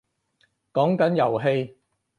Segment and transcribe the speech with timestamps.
[0.73, 1.77] 講緊遊戲